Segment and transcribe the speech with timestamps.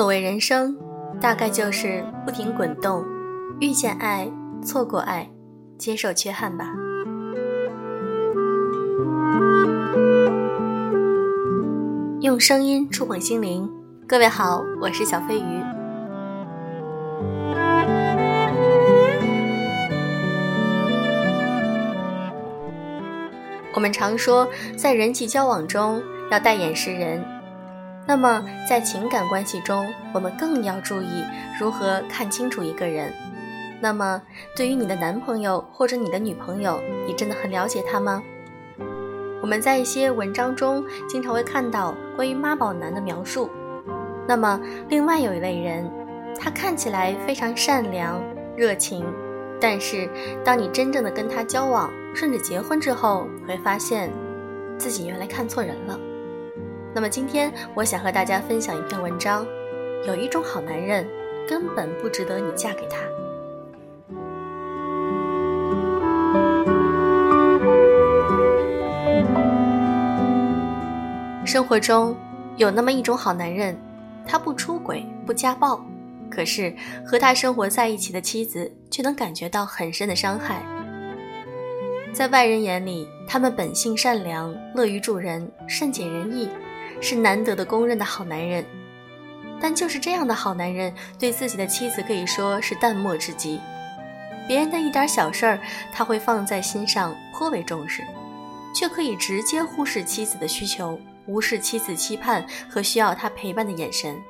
[0.00, 0.74] 所谓人生，
[1.20, 3.04] 大概就是不停滚动，
[3.60, 4.26] 遇见爱，
[4.64, 5.28] 错过爱，
[5.76, 6.72] 接受缺憾吧。
[12.22, 13.70] 用声音触碰心灵，
[14.08, 15.62] 各位好，我是小飞鱼。
[23.74, 24.48] 我们常说，
[24.78, 27.22] 在人际交往中要带眼识人。
[28.10, 31.24] 那么，在情感关系中，我们更要注意
[31.60, 33.12] 如何看清楚一个人。
[33.80, 34.20] 那么，
[34.56, 38.20] 对于你的男朋友或者你的女朋友，你真的很了解他吗？
[39.40, 43.48] 我们在一些文章中经常会看到关于妈宝男的描述。
[44.26, 45.88] 那么，另外有一类人，
[46.36, 48.20] 他看起来非常善良、
[48.56, 49.06] 热情，
[49.60, 50.10] 但是
[50.44, 54.10] 当你真正的跟他交往，甚至结婚之后，会发现
[54.76, 55.96] 自己原来看错人了。
[56.92, 59.46] 那么今天我想和大家分享一篇文章，
[60.06, 61.06] 有一种好男人
[61.48, 62.98] 根本不值得你嫁给他。
[71.46, 72.16] 生活中
[72.56, 73.76] 有那么一种好男人，
[74.26, 75.80] 他不出轨不家暴，
[76.28, 76.74] 可是
[77.06, 80.62] 和他生活在一起的妻子却能感觉到很深的伤害。
[82.12, 86.48] 在外人眼里，他们本性善良，乐于助人，善解人意。
[87.00, 88.64] 是难得的公认的好男人，
[89.60, 93.60] 但就是这样的好男人，对自己的妻子可以说是淡漠至极。
[94.46, 95.60] 别人的一点小事儿，
[95.92, 98.02] 他会放在心上，颇为重视，
[98.74, 104.20] 却可以直接忽视妻子的需求，无视妻子期盼和需要他陪伴的眼神。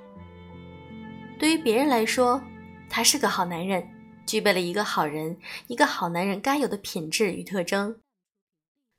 [1.38, 2.42] 对于别人来说，
[2.88, 3.88] 他是个好男人，
[4.26, 7.96] 具备了一个好人、一个好男人该有的品质与特征。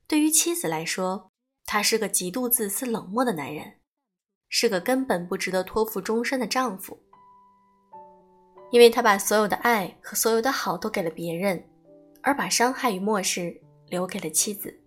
[0.08, 1.31] 对于妻子来说，
[1.64, 3.74] 他是个极度自私冷漠的男人，
[4.48, 6.98] 是个根本不值得托付终身的丈夫，
[8.70, 11.64] 因为他把所有的爱和所有的好都给了别人，
[12.22, 13.58] 而把伤害与漠视
[13.88, 14.78] 留给了妻子。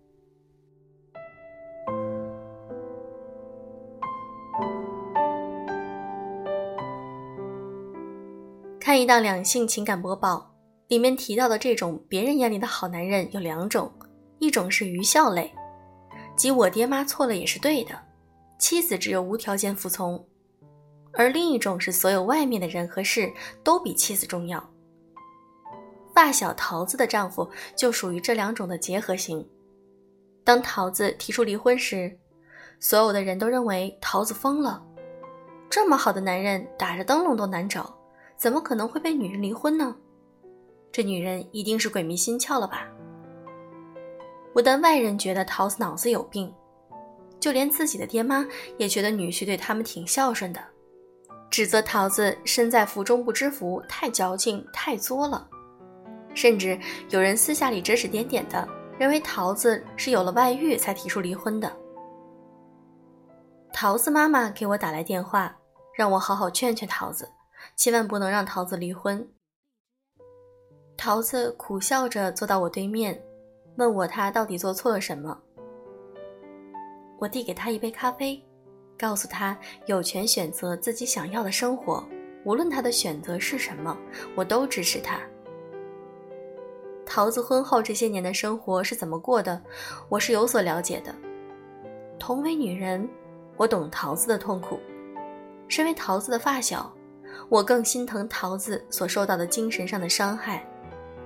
[8.78, 10.54] 看一档两性情感播报，
[10.86, 13.92] 里面提到的这种别人眼里的好男人有两种，
[14.38, 15.52] 一种是愚孝类。
[16.36, 17.98] 即我爹妈错了也是对的，
[18.58, 20.22] 妻子只有无条件服从；
[21.12, 23.32] 而另一种是所有外面的人和事
[23.64, 24.62] 都比妻子重要。
[26.14, 29.46] 发小桃子的丈夫就属于这两种的结合型。
[30.44, 32.16] 当桃子提出离婚时，
[32.80, 34.82] 所有的人都认为桃子疯了，
[35.68, 37.94] 这么好的男人打着灯笼都难找，
[38.36, 39.96] 怎么可能会被女人离婚呢？
[40.92, 42.88] 这女人一定是鬼迷心窍了吧？
[44.56, 46.50] 不但外人觉得桃子脑子有病，
[47.38, 48.42] 就连自己的爹妈
[48.78, 50.64] 也觉得女婿对他们挺孝顺的，
[51.50, 55.46] 指责桃子身在福中不知福，太矫情，太作了。
[56.32, 56.80] 甚至
[57.10, 58.66] 有人私下里指指点点的，
[58.98, 61.70] 认为桃子是有了外遇才提出离婚的。
[63.74, 65.54] 桃子妈妈给我打来电话，
[65.94, 67.28] 让我好好劝劝桃子，
[67.76, 69.28] 千万不能让桃子离婚。
[70.96, 73.22] 桃子苦笑着坐到我对面。
[73.76, 75.38] 问我他到底做错了什么？
[77.18, 78.42] 我递给他一杯咖啡，
[78.98, 79.56] 告诉他
[79.86, 82.04] 有权选择自己想要的生活，
[82.44, 83.96] 无论他的选择是什么，
[84.34, 85.20] 我都支持他。
[87.04, 89.62] 桃子婚后这些年的生活是怎么过的，
[90.08, 91.14] 我是有所了解的。
[92.18, 93.08] 同为女人，
[93.56, 94.80] 我懂桃子的痛苦。
[95.68, 96.92] 身为桃子的发小，
[97.48, 100.66] 我更心疼桃子所受到的精神上的伤害。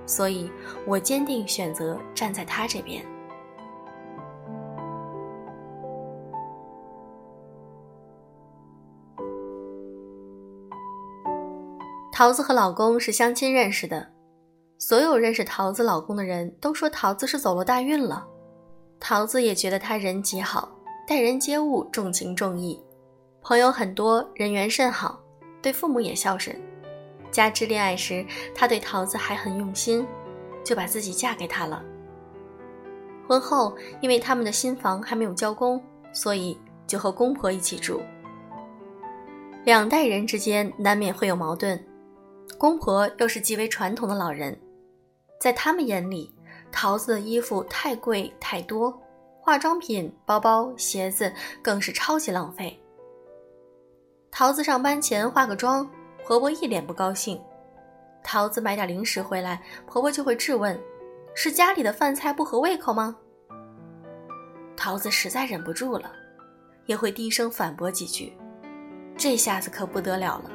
[0.05, 0.51] 所以，
[0.85, 3.05] 我坚定选择站在他这边。
[12.11, 14.07] 桃子和老公是相亲认识的，
[14.77, 18.27] 所有认识桃子老公的人都说桃子是走了大运了。
[18.99, 20.69] 桃子也觉得他人极好，
[21.07, 22.79] 待人接物重情重义，
[23.41, 25.19] 朋友很多，人缘甚好，
[25.63, 26.55] 对父母也孝顺。
[27.31, 30.05] 加之恋爱时，他对桃子还很用心，
[30.63, 31.81] 就把自己嫁给他了。
[33.27, 35.81] 婚后，因为他们的新房还没有交工，
[36.11, 38.01] 所以就和公婆一起住。
[39.63, 41.81] 两代人之间难免会有矛盾，
[42.57, 44.59] 公婆又是极为传统的老人，
[45.39, 46.33] 在他们眼里，
[46.71, 49.01] 桃子的衣服太贵太多，
[49.39, 51.31] 化妆品、包包、鞋子
[51.61, 52.77] 更是超级浪费。
[54.29, 55.89] 桃子上班前化个妆。
[56.25, 57.41] 婆婆一脸不高兴，
[58.23, 60.79] 桃子买点零食回来，婆婆就会质问
[61.35, 63.15] ：“是家里的饭菜不合胃口吗？”
[64.77, 66.11] 桃子实在忍不住了，
[66.85, 68.33] 也会低声反驳几句，
[69.17, 70.49] 这下子可不得了了，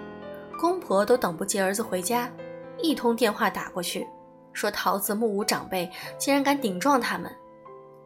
[0.58, 2.30] 公婆都等不及儿子回家，
[2.78, 4.06] 一通电话打过去，
[4.52, 7.30] 说桃子目无长辈，竟然敢顶撞他们。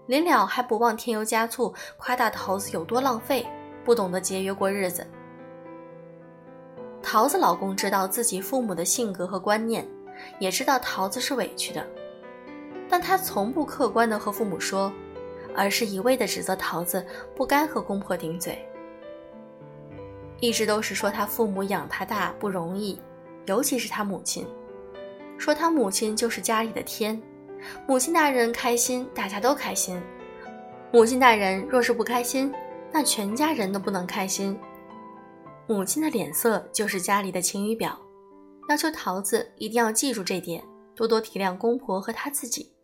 [0.06, 3.46] 临了还不忘添油加醋，夸大桃子有多浪费，
[3.84, 5.06] 不懂得节约过日子。
[7.12, 9.84] 桃子老公知道自己父母的性格和观念，
[10.38, 11.84] 也知道桃子是委屈的，
[12.88, 14.92] 但他从不客观的和父母说，
[15.52, 17.04] 而是一味的指责桃子
[17.34, 18.64] 不该和公婆顶嘴。
[20.38, 22.96] 一直都是说他父母养他大不容易，
[23.46, 24.46] 尤其是他母亲，
[25.36, 27.20] 说他母亲就是家里的天。
[27.88, 30.00] 母亲大人开心，大家都开心；
[30.92, 32.54] 母亲大人若是不开心，
[32.92, 34.56] 那全家人都不能开心。
[35.70, 37.96] 母亲的脸色就是家里的晴雨表，
[38.68, 40.60] 要求桃子一定要记住这点，
[40.96, 42.74] 多多体谅公婆和她自己。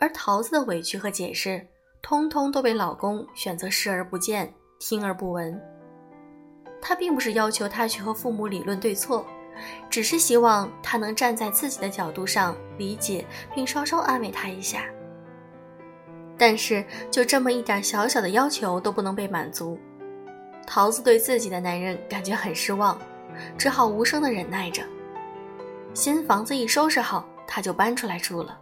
[0.00, 1.64] 而桃子的委屈和解释，
[2.02, 5.56] 通通都被老公选择视而不见、听而不闻。
[6.82, 9.24] 他并不是要求她去和父母理论对错。
[9.88, 13.24] 只是希望他能站在自己的角度上理解，
[13.54, 14.84] 并稍稍安慰他一下。
[16.36, 19.78] 但是就这么一点小小的要求都不能被满足，
[20.66, 22.98] 桃子对自己的男人感觉很失望，
[23.56, 24.82] 只好无声的忍耐着。
[25.94, 28.60] 新房子一收拾好，他就搬出来住了。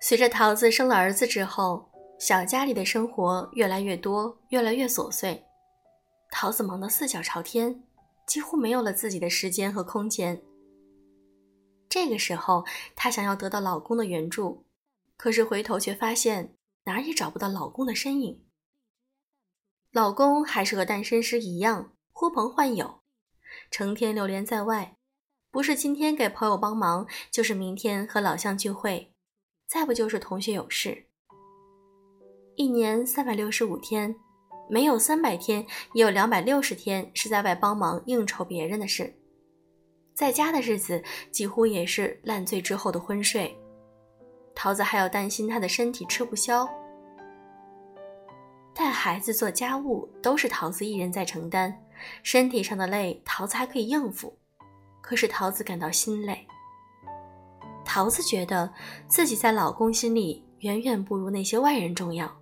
[0.00, 1.88] 随着桃子生了儿子之后。
[2.16, 5.44] 小家里的生活越来越多，越来越琐碎，
[6.30, 7.82] 桃子忙得四脚朝天，
[8.24, 10.40] 几乎没有了自己的时间和空间。
[11.94, 12.64] 这个时候，
[12.96, 14.64] 她想要得到老公的援助，
[15.16, 16.56] 可是回头却发现
[16.86, 18.42] 哪儿也找不到老公的身影。
[19.92, 22.98] 老公还是和单身时一样呼朋唤友，
[23.70, 24.96] 成天流连在外，
[25.52, 29.14] 不是今天给朋友帮忙，就是明天和老乡聚会，
[29.68, 31.06] 再不就是同学有事。
[32.56, 34.16] 一年三百六十五天，
[34.68, 39.20] 没有三百天，也有两百六十天是在外帮忙应酬别人的事。
[40.14, 43.54] 在家的日子几乎也是烂醉之后的昏睡。
[44.54, 46.68] 桃子还要担心他的身体吃不消。
[48.72, 51.76] 带孩子、做家务都是桃子一人在承担，
[52.22, 54.36] 身体上的累桃子还可以应付，
[55.00, 56.46] 可是桃子感到心累。
[57.84, 58.72] 桃子觉得
[59.08, 62.32] 自己在老公心里远远不如那些外人重要。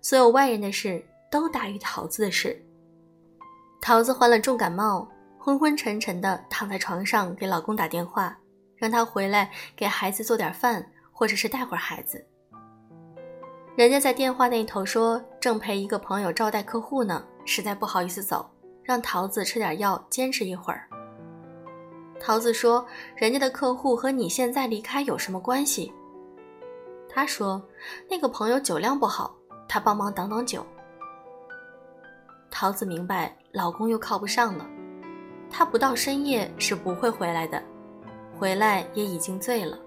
[0.00, 2.62] 所有外人的事都大于桃子的事。
[3.80, 5.08] 桃子患了重感冒，
[5.38, 8.36] 昏昏沉沉的躺在床上，给老公打电话，
[8.76, 12.24] 让他回来给孩子做点饭，或者是带会儿孩子。
[13.76, 18.50] 人家在电话那头说正陪一个朋友招待客户呢，实在不好意思走，
[18.82, 20.88] 让桃子吃点药坚持一会儿。
[22.20, 22.84] 桃子说
[23.14, 25.92] ：“人家的客户和你现在离开有什么关系？”
[27.08, 27.64] 他说
[28.10, 29.34] ：“那个朋友酒量不好。”
[29.68, 30.66] 他帮忙挡挡酒。
[32.50, 34.66] 桃子明白老公又靠不上了，
[35.50, 37.62] 他不到深夜是不会回来的，
[38.38, 39.78] 回来也已经醉了。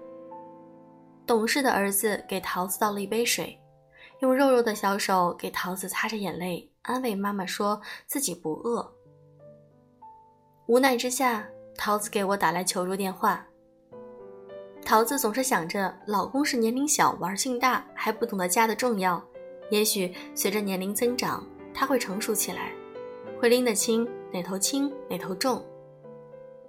[1.26, 3.58] 懂事的儿子给桃子倒了一杯水，
[4.20, 8.92] 用肉肉的小手给桃子擦着眼泪，安慰妈妈说自己不饿。
[10.66, 13.46] 无奈之下，桃子给我打来求助电话。
[14.84, 19.22] 桃子总是想着老公是年龄小、玩性大，还不懂得家的重要。
[19.70, 22.72] 也许随着年龄增长，他会成熟起来，
[23.40, 25.62] 会拎得清哪头轻哪头重。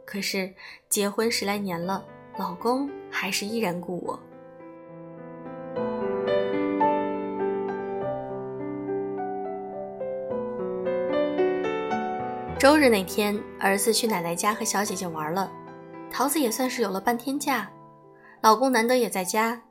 [0.06, 0.54] 可是
[0.90, 2.04] 结婚十来年了，
[2.38, 4.20] 老公还是依然顾我。
[12.60, 15.52] 周日那天，儿子去奶奶家和小姐姐玩了，
[16.10, 17.70] 桃子也算是有了半天假，
[18.42, 19.62] 老公难得也在家。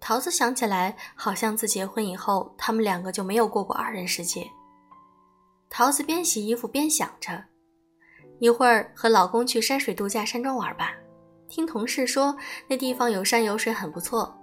[0.00, 4.50] 桃子想起来，好像自结婚以后，他们两个就没有过过二人世界。
[5.68, 7.44] 桃子边洗衣服边想着，
[8.38, 10.94] 一会儿和老公去山水度假山庄玩吧。
[11.48, 14.36] 听同事说那地方有山有水，很不错。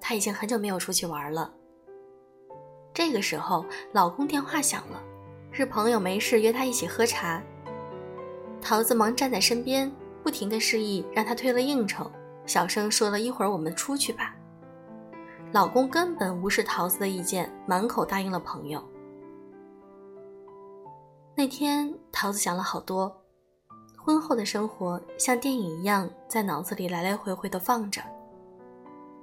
[0.00, 1.52] 她已经很久没有出去玩了。
[2.94, 5.02] 这个时候，老公电话响了，
[5.52, 7.42] 是朋友没事约他一起喝茶。
[8.60, 9.92] 桃子忙站在身边，
[10.22, 12.10] 不停的示意让他推了应酬，
[12.46, 14.34] 小声说了一会儿我们出去吧。
[15.52, 18.82] 老公根本无视桃子的意见，满口答应了朋友。
[21.38, 23.16] 那天，桃子想了好多，
[23.96, 28.02] 婚后的生活像电影一样在脑子里来来回回的放着。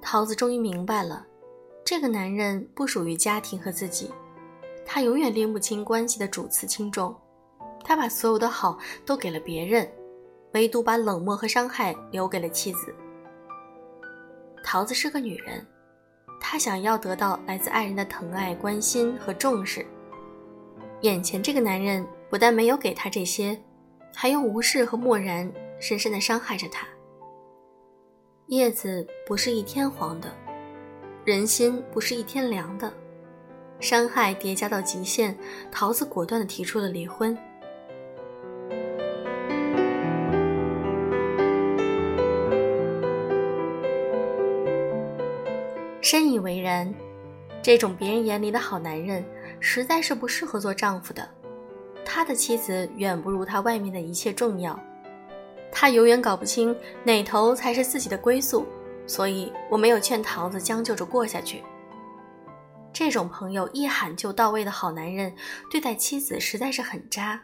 [0.00, 1.26] 桃子终于明白了，
[1.84, 4.10] 这个男人不属于家庭和自己，
[4.82, 7.14] 他永远拎不清关系的主次轻重，
[7.84, 9.86] 他把所有的好都给了别人，
[10.54, 12.94] 唯独把冷漠和伤害留给了妻子。
[14.64, 15.66] 桃子是个女人，
[16.40, 19.86] 她想要得到来自爱人的疼爱、关心和重视。
[21.02, 23.58] 眼前这个男人不但没有给她这些，
[24.14, 26.86] 还用无视和漠然深深的伤害着她。
[28.46, 30.32] 叶子不是一天黄的，
[31.24, 32.92] 人心不是一天凉的。
[33.78, 35.36] 伤害叠加到极限，
[35.70, 37.36] 桃子果断的提出了离婚。
[46.00, 46.92] 深以为然，
[47.60, 49.22] 这种别人眼里的好男人，
[49.60, 51.28] 实在是不适合做丈夫的。
[52.04, 54.78] 他的妻子远不如他外面的一切重要，
[55.72, 58.66] 他永远搞不清哪头才是自己的归宿。
[59.08, 61.62] 所以我没有劝桃子将就着过下去。
[62.92, 65.32] 这种朋友一喊就到位的好男人，
[65.70, 67.40] 对待妻子实在是很渣，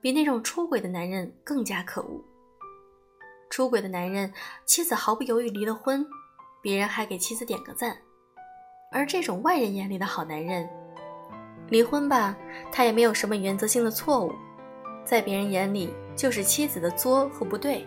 [0.00, 2.24] 比那种出轨的男人更加可恶。
[3.50, 4.32] 出轨的男人，
[4.64, 6.06] 妻子毫不犹豫离了婚，
[6.62, 7.92] 别人还给妻子点个赞；
[8.90, 10.66] 而这种外人眼里的好男人，
[11.70, 12.36] 离婚吧，
[12.72, 14.32] 他也没有什么原则性的错误，
[15.04, 17.84] 在别人眼里就是妻子的作和不对；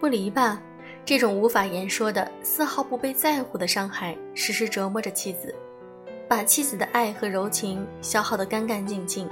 [0.00, 0.62] 不离吧。
[1.04, 5.54] 这种无法言说的、丝毫不被在乎的伤害，时时折磨着妻子，
[6.28, 9.28] 把妻子的爱和柔情消耗得干干净净。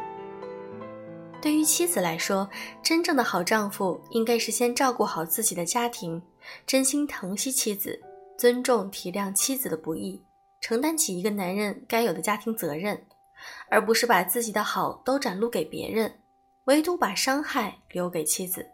[1.42, 2.48] 对于妻子来说，
[2.80, 6.22] 真正的好丈夫应该是先照顾好自己的家庭，
[6.64, 8.00] 真心疼惜妻子，
[8.38, 10.22] 尊重体谅妻子的不易，
[10.64, 13.04] 承担起一个男人该有的家庭责任，
[13.68, 16.22] 而不是把自己的好都展露给别人，
[16.64, 18.66] 唯独把伤害留给妻子。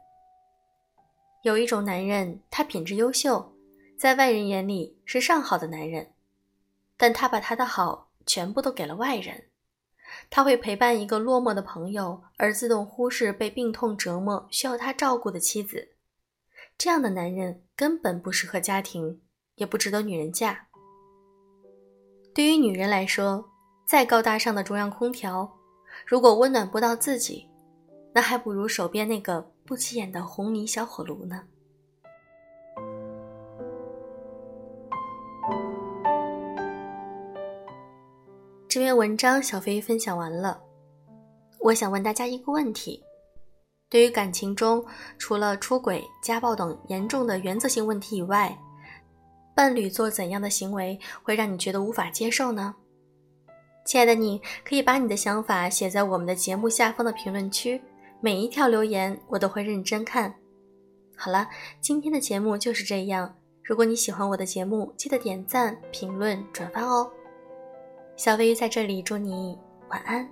[1.43, 3.57] 有一种男人，他品质优秀，
[3.99, 6.13] 在外人眼里是上好的男人，
[6.97, 9.49] 但他把他的好全部都给了外人。
[10.31, 15.89] 他会陪伴一个落寞的朋友，而自动忽视被病痛折磨、需要他照顾的妻子。
[16.79, 19.21] 这样的男人根本不适合家庭，
[19.57, 20.69] 也不值得女人嫁。
[22.35, 23.45] 对于女人来说，
[23.85, 25.51] 再高大上的中央空调，
[26.07, 27.49] 如果温暖不到自己，
[28.13, 29.51] 那还不如手边那个。
[29.67, 31.43] 不起眼的红泥小火炉呢？
[38.67, 40.61] 这篇文章小飞分享完了。
[41.61, 43.01] 我想问大家一个问题：
[43.89, 44.85] 对于感情中
[45.19, 48.59] 除了出轨、家暴等严重的原则性问题以外，
[49.61, 52.75] 伴侣做怎样的行为会让你觉得无法接受呢？
[53.85, 57.79] 亲爱的，你可以把你的想法写在我们的节目下方的评论区。
[58.23, 60.35] 每一条留言我都会认真看。
[61.15, 61.47] 好了，
[61.79, 63.35] 今天的节目就是这样。
[63.63, 67.11] 如果你喜欢我的节目，记得点赞、评论、转发哦。
[68.17, 69.59] 小薇在这里祝你
[69.91, 70.27] 晚安。